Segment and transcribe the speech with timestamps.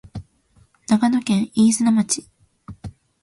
[0.87, 2.25] 長野県飯綱町